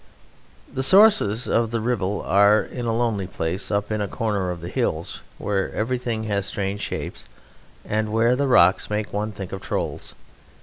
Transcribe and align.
The 0.73 0.81
sources 0.81 1.47
of 1.47 1.69
the 1.69 1.79
Ribble 1.79 2.23
are 2.23 2.63
in 2.63 2.87
a 2.87 2.91
lonely 2.95 3.27
place 3.27 3.69
up 3.69 3.91
in 3.91 4.01
a 4.01 4.07
corner 4.07 4.49
of 4.49 4.59
the 4.59 4.67
hills 4.67 5.21
where 5.37 5.71
everything 5.75 6.23
has 6.23 6.47
strange 6.47 6.81
shapes 6.81 7.27
and 7.85 8.11
where 8.11 8.35
the 8.35 8.47
rocks 8.47 8.89
make 8.89 9.13
one 9.13 9.31
think 9.31 9.51
of 9.51 9.61
trolls. 9.61 10.15